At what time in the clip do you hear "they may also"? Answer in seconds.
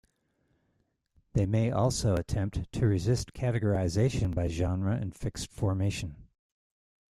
1.33-2.15